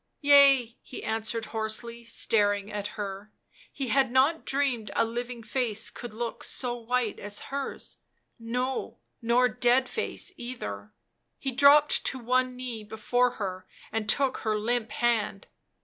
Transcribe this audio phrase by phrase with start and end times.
[0.21, 3.31] "Yea / 7 he answered hoarsely, staring at her;
[3.71, 7.97] he had not dreamed a living face could look so white as hers,
[8.39, 10.91] no, nor dead face either.
[11.37, 15.45] He dropped to one knee before her, and took her limp hand.